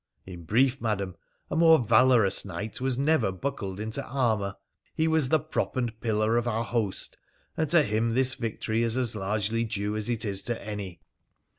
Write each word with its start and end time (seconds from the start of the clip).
In 0.25 0.45
brief, 0.45 0.81
Madam, 0.81 1.15
a 1.51 1.55
more 1.55 1.77
valorous 1.77 2.43
knight 2.43 2.81
was 2.81 2.97
never 2.97 3.31
buckled 3.31 3.79
into 3.79 4.03
armour: 4.03 4.55
he 4.95 5.07
was 5.07 5.29
the 5.29 5.39
prop 5.39 5.75
and 5.77 6.01
pillar 6.01 6.37
of 6.37 6.47
our 6.47 6.63
host, 6.63 7.17
and 7.55 7.69
to 7.69 7.83
him 7.83 8.15
this 8.15 8.33
victory 8.33 8.81
is 8.81 8.97
as 8.97 9.15
largely 9.15 9.63
due 9.63 9.95
as 9.95 10.09
it 10.09 10.25
is 10.25 10.41
to 10.41 10.59
any.' 10.67 11.01